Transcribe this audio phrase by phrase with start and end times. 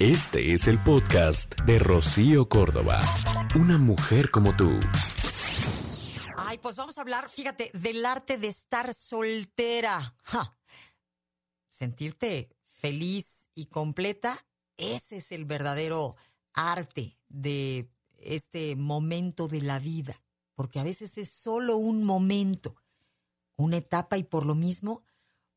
[0.00, 3.00] Este es el podcast de Rocío Córdoba.
[3.54, 4.80] Una mujer como tú.
[6.36, 10.16] Ay, pues vamos a hablar, fíjate, del arte de estar soltera.
[11.68, 14.36] Sentirte feliz y completa,
[14.76, 16.16] ese es el verdadero
[16.54, 17.88] arte de
[18.18, 20.20] este momento de la vida,
[20.54, 22.74] porque a veces es solo un momento,
[23.54, 25.04] una etapa y por lo mismo,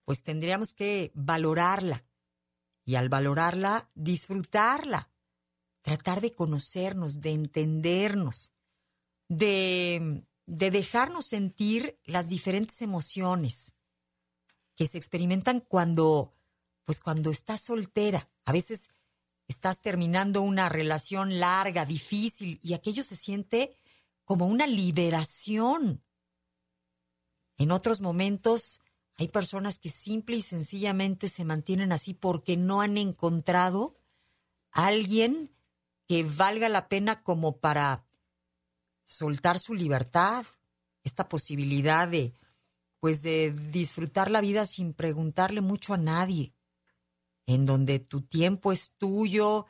[0.06, 2.07] pues tendríamos que valorarla
[2.88, 5.12] y al valorarla, disfrutarla,
[5.82, 8.54] tratar de conocernos, de entendernos,
[9.28, 13.74] de, de dejarnos sentir las diferentes emociones
[14.74, 16.34] que se experimentan cuando,
[16.86, 18.30] pues cuando estás soltera.
[18.46, 18.90] A veces
[19.50, 23.78] estás terminando una relación larga, difícil, y aquello se siente
[24.24, 26.06] como una liberación.
[27.58, 28.80] En otros momentos
[29.18, 33.98] hay personas que simple y sencillamente se mantienen así porque no han encontrado
[34.72, 35.52] a alguien
[36.08, 38.06] que valga la pena como para
[39.04, 40.46] soltar su libertad,
[41.04, 42.34] esta posibilidad de
[43.00, 46.56] pues de disfrutar la vida sin preguntarle mucho a nadie,
[47.46, 49.68] en donde tu tiempo es tuyo,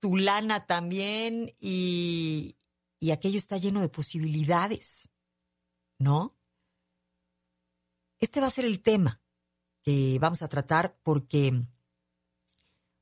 [0.00, 2.56] tu lana también y,
[2.98, 5.10] y aquello está lleno de posibilidades,
[5.98, 6.37] ¿no?
[8.20, 9.20] Este va a ser el tema
[9.82, 11.52] que vamos a tratar porque,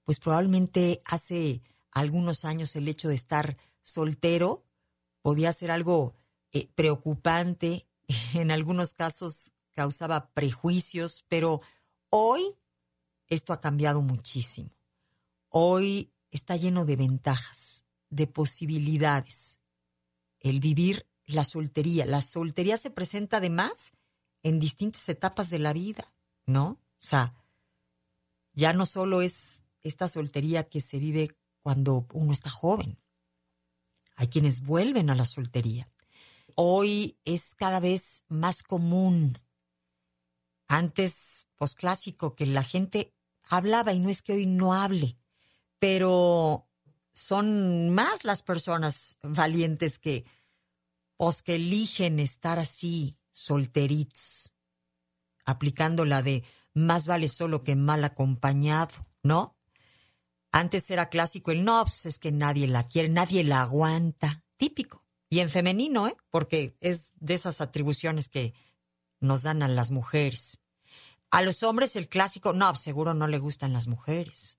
[0.04, 4.64] pues probablemente hace algunos años el hecho de estar soltero
[5.22, 6.14] podía ser algo
[6.52, 7.86] eh, preocupante,
[8.34, 11.60] en algunos casos causaba prejuicios, pero
[12.10, 12.56] hoy
[13.28, 14.70] esto ha cambiado muchísimo.
[15.48, 19.58] Hoy está lleno de ventajas, de posibilidades.
[20.40, 22.06] El vivir la soltería.
[22.06, 23.92] La soltería se presenta además
[24.42, 26.12] en distintas etapas de la vida,
[26.46, 26.68] ¿no?
[26.68, 27.34] O sea,
[28.52, 32.98] ya no solo es esta soltería que se vive cuando uno está joven.
[34.16, 35.88] Hay quienes vuelven a la soltería.
[36.54, 39.38] Hoy es cada vez más común.
[40.68, 43.12] Antes, posclásico, que la gente
[43.44, 45.18] hablaba y no es que hoy no hable,
[45.78, 46.66] pero
[47.12, 50.24] son más las personas valientes que,
[51.16, 54.54] pues, que eligen estar así, solteritos,
[55.44, 56.42] aplicando la de
[56.72, 59.56] más vale solo que mal acompañado, ¿no?
[60.52, 65.04] Antes era clásico el no, pues es que nadie la quiere, nadie la aguanta, típico.
[65.28, 66.16] Y en femenino, ¿eh?
[66.30, 68.54] Porque es de esas atribuciones que
[69.20, 70.60] nos dan a las mujeres.
[71.30, 74.58] A los hombres el clásico, no, pues seguro no le gustan las mujeres.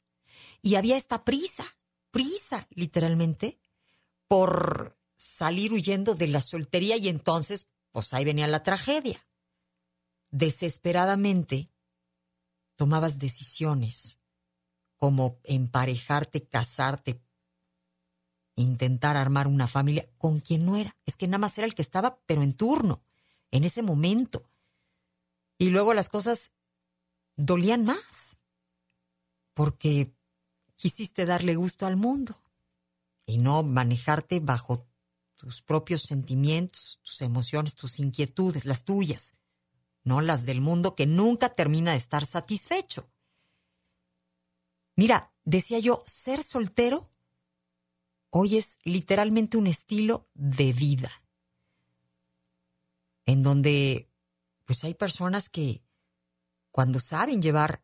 [0.62, 1.66] Y había esta prisa,
[2.12, 3.60] prisa, literalmente,
[4.28, 9.20] por salir huyendo de la soltería y entonces pues ahí venía la tragedia.
[10.30, 11.68] Desesperadamente
[12.76, 14.20] tomabas decisiones
[14.98, 17.20] como emparejarte, casarte,
[18.54, 20.96] intentar armar una familia con quien no era.
[21.08, 23.02] Es que nada más era el que estaba, pero en turno,
[23.50, 24.48] en ese momento.
[25.58, 26.52] Y luego las cosas
[27.36, 28.38] dolían más,
[29.56, 30.14] porque
[30.76, 32.40] quisiste darle gusto al mundo
[33.26, 34.86] y no manejarte bajo
[35.38, 39.36] tus propios sentimientos, tus emociones, tus inquietudes, las tuyas,
[40.04, 43.10] no las del mundo que nunca termina de estar satisfecho.
[44.96, 47.10] Mira, decía yo, ser soltero
[48.32, 51.12] hoy es literalmente un estilo de vida,
[53.26, 54.10] en donde
[54.66, 55.84] pues hay personas que
[56.72, 57.84] cuando saben llevar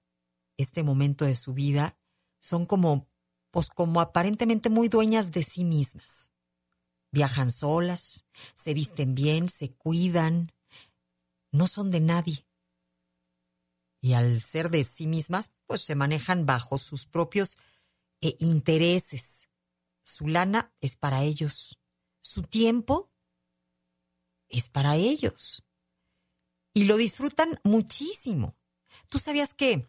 [0.57, 1.97] este momento de su vida
[2.39, 3.07] son como
[3.51, 6.32] pues como aparentemente muy dueñas de sí mismas
[7.13, 8.25] viajan solas,
[8.55, 10.51] se visten bien, se cuidan,
[11.51, 12.45] no son de nadie.
[14.01, 17.57] Y al ser de sí mismas, pues se manejan bajo sus propios
[18.19, 19.47] eh, intereses.
[20.03, 21.79] Su lana es para ellos,
[22.19, 23.11] su tiempo
[24.49, 25.63] es para ellos.
[26.73, 28.55] Y lo disfrutan muchísimo.
[29.07, 29.87] ¿Tú sabías que,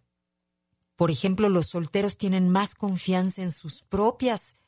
[0.94, 4.58] por ejemplo, los solteros tienen más confianza en sus propias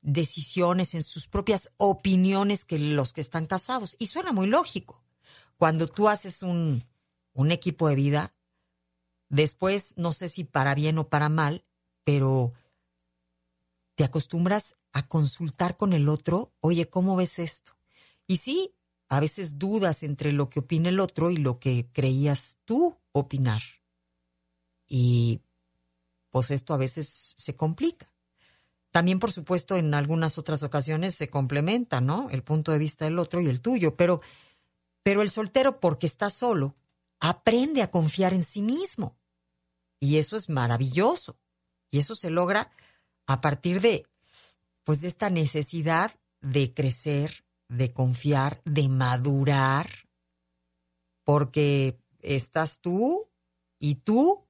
[0.00, 3.96] decisiones, en sus propias opiniones que los que están casados.
[3.98, 5.02] Y suena muy lógico.
[5.56, 6.84] Cuando tú haces un,
[7.32, 8.32] un equipo de vida,
[9.28, 11.64] después, no sé si para bien o para mal,
[12.04, 12.52] pero
[13.94, 17.76] te acostumbras a consultar con el otro, oye, ¿cómo ves esto?
[18.26, 18.74] Y sí,
[19.08, 23.62] a veces dudas entre lo que opina el otro y lo que creías tú opinar.
[24.86, 25.40] Y
[26.30, 28.06] pues esto a veces se complica.
[28.90, 32.30] También, por supuesto, en algunas otras ocasiones se complementa, ¿no?
[32.30, 34.20] El punto de vista del otro y el tuyo, pero,
[35.02, 36.74] pero el soltero, porque está solo,
[37.20, 39.16] aprende a confiar en sí mismo.
[40.00, 41.38] Y eso es maravilloso.
[41.90, 42.70] Y eso se logra
[43.26, 44.06] a partir de,
[44.84, 49.90] pues de esta necesidad de crecer, de confiar, de madurar,
[51.24, 53.28] porque estás tú
[53.78, 54.46] y tú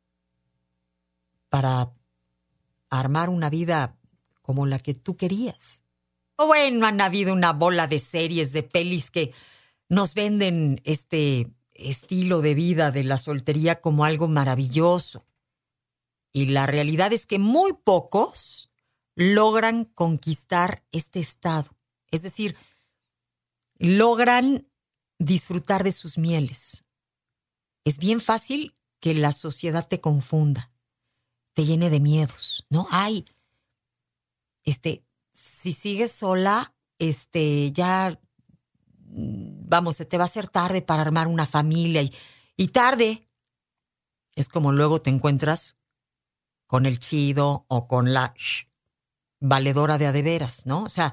[1.49, 1.93] para
[2.89, 3.98] armar una vida
[4.49, 5.83] como la que tú querías.
[6.37, 9.35] O bueno, han habido una bola de series, de pelis que
[9.91, 15.27] nos venden este estilo de vida de la soltería como algo maravilloso.
[16.33, 18.71] Y la realidad es que muy pocos
[19.17, 21.69] logran conquistar este estado.
[22.11, 22.57] Es decir,
[23.77, 24.67] logran
[25.19, 26.85] disfrutar de sus mieles.
[27.85, 30.71] Es bien fácil que la sociedad te confunda,
[31.53, 32.87] te llene de miedos, ¿no?
[32.91, 33.27] Ay,
[34.71, 38.21] este, si sigues sola, este, ya,
[39.05, 42.13] vamos, se te va a hacer tarde para armar una familia y,
[42.57, 43.29] y tarde.
[44.35, 45.77] Es como luego te encuentras
[46.67, 48.35] con el chido o con la
[49.41, 50.83] valedora de adeveras, ¿no?
[50.83, 51.13] O sea,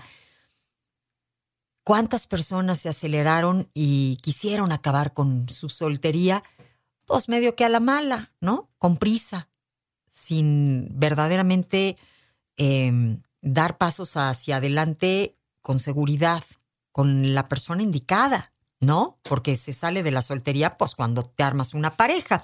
[1.84, 6.44] ¿cuántas personas se aceleraron y quisieron acabar con su soltería?
[7.06, 8.70] Pues medio que a la mala, ¿no?
[8.80, 9.50] Con prisa,
[10.10, 11.98] sin verdaderamente
[12.58, 16.44] em, dar pasos hacia adelante con seguridad,
[16.92, 19.20] con la persona indicada, ¿no?
[19.22, 22.44] Porque se sale de la soltería, pues cuando te armas una pareja.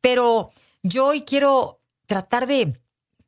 [0.00, 0.50] Pero
[0.82, 2.76] yo hoy quiero tratar de,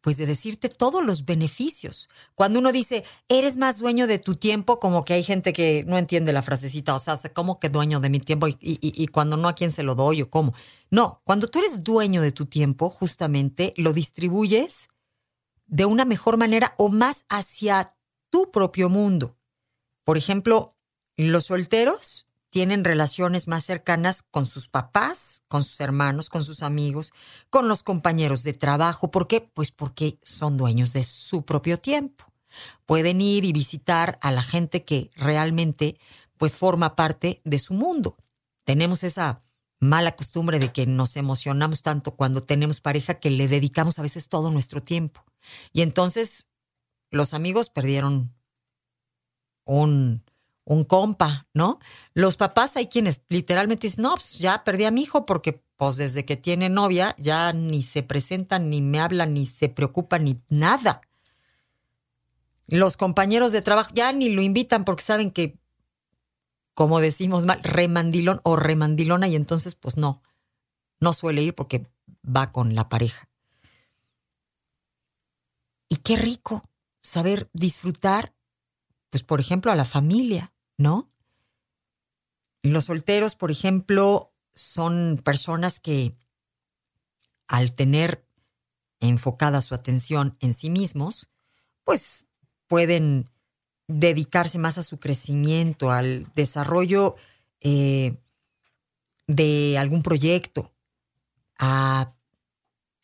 [0.01, 2.09] pues de decirte todos los beneficios.
[2.35, 5.99] Cuando uno dice, eres más dueño de tu tiempo, como que hay gente que no
[5.99, 8.49] entiende la frasecita, o sea, ¿cómo que dueño de mi tiempo?
[8.49, 10.53] Y, y cuando no, ¿a quién se lo doy o cómo?
[10.91, 14.89] No, cuando tú eres dueño de tu tiempo, justamente lo distribuyes
[15.67, 17.95] de una mejor manera o más hacia
[18.31, 19.37] tu propio mundo.
[20.05, 20.77] Por ejemplo,
[21.17, 27.13] los solteros tienen relaciones más cercanas con sus papás, con sus hermanos, con sus amigos,
[27.51, 29.11] con los compañeros de trabajo.
[29.11, 29.41] ¿Por qué?
[29.41, 32.25] Pues porque son dueños de su propio tiempo.
[32.87, 35.99] Pueden ir y visitar a la gente que realmente
[36.37, 38.17] pues forma parte de su mundo.
[38.65, 39.43] Tenemos esa
[39.81, 44.29] mala costumbre de que nos emocionamos tanto cuando tenemos pareja que le dedicamos a veces
[44.29, 45.25] todo nuestro tiempo.
[45.73, 46.47] Y entonces
[47.11, 48.35] los amigos perdieron
[49.65, 50.23] un,
[50.65, 51.79] un compa, ¿no?
[52.13, 55.97] Los papás hay quienes literalmente dicen, no, pues ya perdí a mi hijo porque pues
[55.97, 60.41] desde que tiene novia ya ni se presentan, ni me hablan, ni se preocupan, ni
[60.49, 61.01] nada.
[62.67, 65.59] Los compañeros de trabajo ya ni lo invitan porque saben que,
[66.73, 70.23] como decimos mal, remandilón o remandilona y entonces pues no,
[71.01, 71.87] no suele ir porque
[72.25, 73.29] va con la pareja.
[75.95, 76.61] Y qué rico
[77.03, 78.35] saber disfrutar,
[79.11, 81.09] pues por ejemplo, a la familia, ¿no?
[82.65, 86.11] Los solteros, por ejemplo, son personas que
[87.47, 88.27] al tener
[88.99, 91.31] enfocada su atención en sí mismos,
[91.85, 92.25] pues
[92.67, 93.31] pueden
[93.87, 97.15] dedicarse más a su crecimiento, al desarrollo
[97.61, 98.17] eh,
[99.29, 100.75] de algún proyecto,
[101.57, 102.17] a,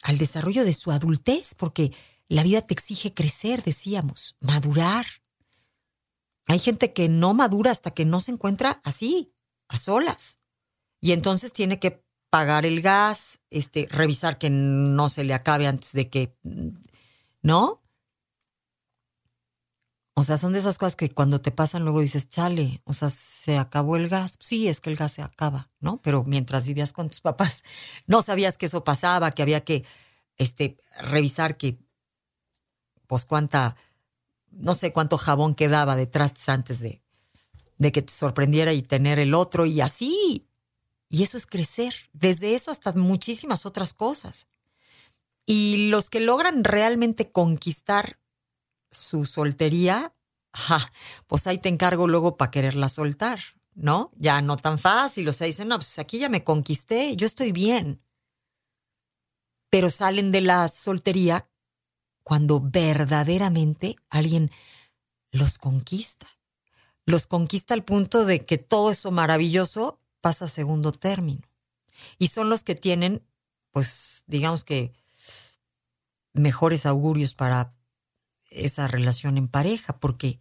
[0.02, 1.92] al desarrollo de su adultez, porque
[2.30, 5.04] la vida te exige crecer, decíamos, madurar.
[6.46, 9.34] Hay gente que no madura hasta que no se encuentra así,
[9.68, 10.38] a solas.
[11.00, 15.92] Y entonces tiene que pagar el gas, este, revisar que no se le acabe antes
[15.92, 16.38] de que,
[17.42, 17.82] ¿no?
[20.14, 23.10] O sea, son de esas cosas que cuando te pasan luego dices, chale, o sea,
[23.10, 24.38] se acabó el gas.
[24.40, 26.00] Sí, es que el gas se acaba, ¿no?
[26.00, 27.64] Pero mientras vivías con tus papás,
[28.06, 29.84] no sabías que eso pasaba, que había que,
[30.36, 31.80] este, revisar que,
[33.10, 33.74] pues cuánta
[34.52, 37.02] no sé cuánto jabón quedaba detrás antes de,
[37.78, 40.46] de que te sorprendiera y tener el otro y así.
[41.08, 44.46] Y eso es crecer, desde eso hasta muchísimas otras cosas.
[45.44, 48.20] Y los que logran realmente conquistar
[48.92, 50.14] su soltería,
[51.26, 53.40] pues ahí te encargo luego para quererla soltar,
[53.74, 54.12] ¿no?
[54.14, 57.50] Ya no tan fácil, o sea, dicen, no, pues aquí ya me conquisté, yo estoy
[57.50, 58.00] bien.
[59.68, 61.49] Pero salen de la soltería
[62.30, 64.52] cuando verdaderamente alguien
[65.32, 66.28] los conquista.
[67.04, 71.40] Los conquista al punto de que todo eso maravilloso pasa a segundo término.
[72.18, 73.26] Y son los que tienen,
[73.72, 74.92] pues, digamos que,
[76.32, 77.74] mejores augurios para
[78.50, 80.38] esa relación en pareja, porque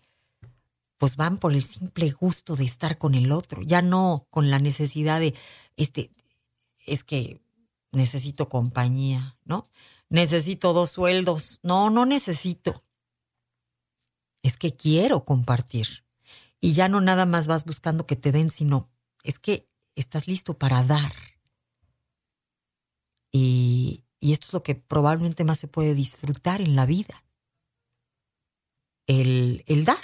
[1.00, 4.60] pues van por el simple gusto de estar con el otro, ya no con la
[4.60, 5.34] necesidad de,
[5.75, 6.12] este,
[6.86, 7.41] es que
[7.91, 9.67] necesito compañía, ¿no?
[10.10, 11.60] Necesito dos sueldos.
[11.63, 12.74] No, no necesito.
[14.44, 16.06] Es que quiero compartir.
[16.60, 18.89] Y ya no nada más vas buscando que te den, sino
[19.24, 21.13] es que estás listo para dar.
[23.32, 27.24] Y, y esto es lo que probablemente más se puede disfrutar en la vida.
[29.10, 29.98] el, el dar.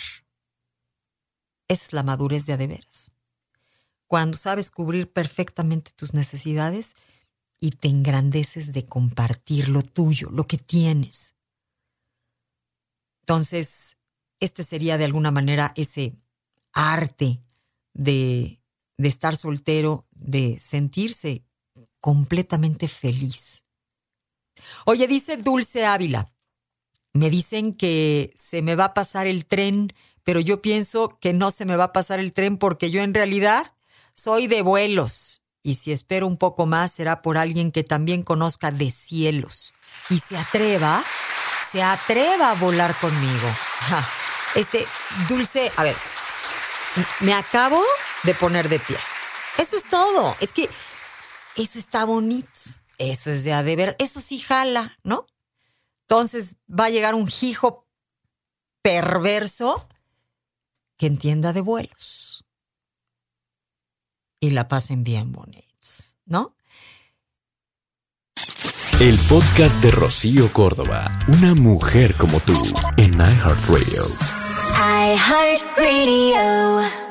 [1.68, 3.12] Es la madurez de a de veras.
[4.08, 6.94] Cuando sabes cubrir perfectamente tus necesidades
[7.60, 11.36] y te engrandeces de compartir lo tuyo, lo que tienes.
[13.22, 13.98] Entonces,
[14.40, 16.16] este sería de alguna manera ese
[16.74, 17.42] arte
[17.94, 18.60] de,
[18.98, 21.44] de estar soltero, de sentirse
[22.00, 23.64] completamente feliz.
[24.86, 26.32] Oye, dice Dulce Ávila,
[27.14, 29.94] me dicen que se me va a pasar el tren,
[30.24, 33.14] pero yo pienso que no se me va a pasar el tren porque yo en
[33.14, 33.74] realidad
[34.14, 35.45] soy de vuelos.
[35.66, 39.74] Y si espero un poco más será por alguien que también conozca de cielos
[40.12, 41.04] y se atreva,
[41.72, 43.48] se atreva a volar conmigo.
[44.54, 44.88] Este,
[45.28, 45.98] Dulce, a ver,
[47.20, 47.84] me acabo
[48.24, 48.96] de poner de pie.
[49.58, 50.38] Eso es todo.
[50.40, 50.70] Es que
[51.56, 52.48] eso está bonito.
[52.98, 53.96] Eso es de a.
[54.00, 55.26] Eso sí jala, ¿no?
[56.04, 57.86] Entonces va a llegar un hijo
[58.82, 59.90] perverso
[60.96, 62.35] que entienda de vuelos.
[64.46, 66.56] Y la pasen bien bonitos, ¿no?
[69.00, 72.54] El podcast de Rocío Córdoba, una mujer como tú,
[72.98, 74.04] en iHeartRadio.
[75.16, 77.05] iHeartRadio.